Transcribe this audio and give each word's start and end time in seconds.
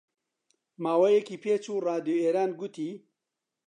ماوەیەکی 0.83 1.41
پێچوو 1.43 1.83
ڕادیۆ 1.85 2.15
ئێران 2.21 2.51
گوتی: 2.59 2.89